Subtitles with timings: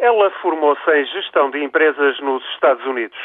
[0.00, 3.18] Ela formou-se em gestão de empresas nos Estados Unidos.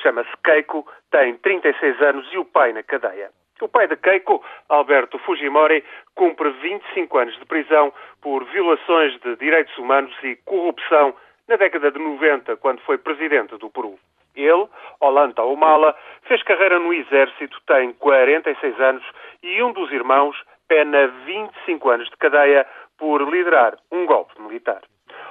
[0.00, 3.30] Chama-se Keiko, tem 36 anos e o pai na cadeia.
[3.60, 5.84] O pai de Keiko, Alberto Fujimori,
[6.14, 7.92] cumpre 25 anos de prisão
[8.22, 11.14] por violações de direitos humanos e corrupção
[11.46, 13.98] na década de 90, quando foi presidente do Peru.
[14.34, 14.66] Ele,
[15.00, 19.04] Olanta Humala, fez carreira no exército, tem 46 anos
[19.42, 20.34] e um dos irmãos
[20.66, 24.80] pena 25 anos de cadeia por liderar um golpe militar.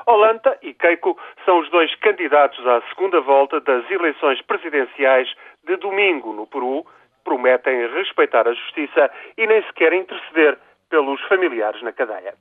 [0.05, 6.33] Olanta e Keiko são os dois candidatos à segunda volta das eleições presidenciais de domingo
[6.33, 6.85] no Peru.
[7.23, 10.57] Prometem respeitar a justiça e nem sequer interceder
[10.89, 12.33] pelos familiares na cadeia.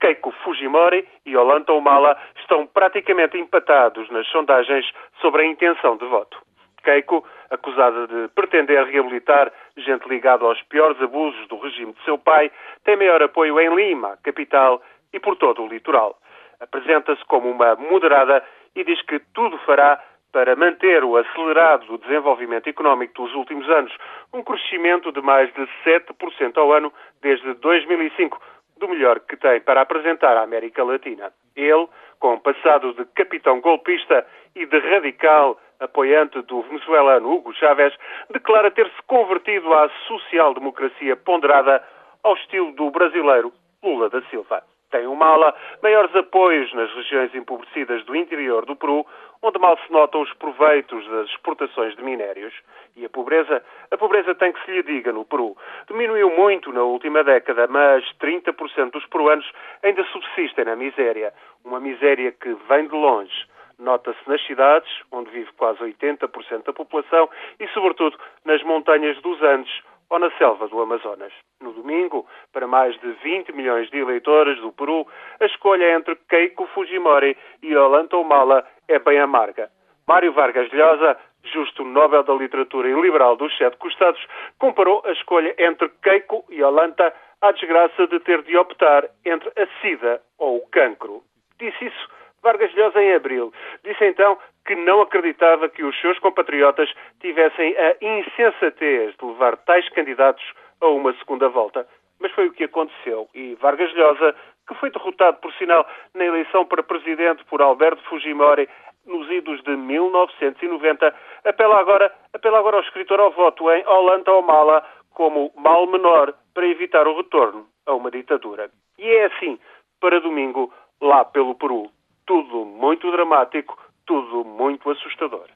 [0.00, 4.90] Keiko Fujimori e Olanta Humala estão praticamente empatados nas sondagens
[5.20, 6.40] sobre a intenção de voto.
[6.84, 12.50] Keiko, acusada de pretender reabilitar gente ligada aos piores abusos do regime de seu pai,
[12.84, 14.80] tem maior apoio em Lima, capital,
[15.12, 16.16] e por todo o litoral
[16.60, 18.44] apresenta-se como uma moderada
[18.74, 23.92] e diz que tudo fará para manter o acelerado desenvolvimento económico dos últimos anos,
[24.32, 28.40] um crescimento de mais de 7% ao ano desde 2005,
[28.76, 31.32] do melhor que tem para apresentar à América Latina.
[31.56, 31.88] Ele,
[32.20, 37.94] com passado de capitão golpista e de radical apoiante do venezuelano Hugo Chávez,
[38.30, 41.82] declara ter-se convertido à social-democracia ponderada
[42.22, 48.04] ao estilo do brasileiro Lula da Silva tem uma ala, maiores apoios nas regiões empobrecidas
[48.04, 49.06] do interior do Peru,
[49.42, 52.54] onde mal se notam os proveitos das exportações de minérios.
[52.96, 53.62] E a pobreza?
[53.90, 55.56] A pobreza tem que se lhe diga no Peru.
[55.88, 59.50] Diminuiu muito na última década, mas 30% dos peruanos
[59.82, 61.32] ainda subsistem na miséria.
[61.64, 63.46] Uma miséria que vem de longe.
[63.78, 69.72] Nota-se nas cidades, onde vive quase 80% da população, e, sobretudo, nas montanhas dos Andes,
[70.10, 71.32] ou na selva do Amazonas.
[71.60, 75.06] No domingo, para mais de 20 milhões de eleitores do Peru,
[75.40, 79.70] a escolha entre Keiko Fujimori e Ollanta Humala é bem amarga.
[80.06, 84.24] Mário Vargas Llosa, justo Nobel da Literatura e liberal dos sete costados,
[84.58, 89.66] comparou a escolha entre Keiko e Ollanta à desgraça de ter de optar entre a
[89.80, 91.22] sida ou o cancro.
[91.58, 92.08] Disse isso
[92.42, 93.52] Vargas Llosa em abril.
[93.84, 99.88] Disse então que não acreditava que os seus compatriotas tivessem a insensatez de levar tais
[99.90, 100.44] candidatos
[100.80, 101.86] a uma segunda volta.
[102.20, 104.34] Mas foi o que aconteceu e Vargas Llosa,
[104.66, 108.68] que foi derrotado, por sinal, na eleição para presidente por Alberto Fujimori
[109.06, 114.42] nos idos de 1990, apela agora, apela agora ao escritor ao voto em Olanta ou
[114.42, 118.70] Mala como mal menor para evitar o retorno a uma ditadura.
[118.98, 119.58] E é assim,
[120.00, 121.90] para domingo, lá pelo Peru
[122.28, 125.48] tudo muito dramático, tudo muito assustador.